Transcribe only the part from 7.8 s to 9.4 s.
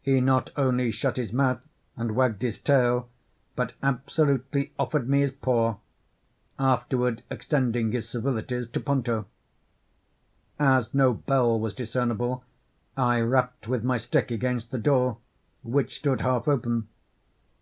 his civilities to Ponto.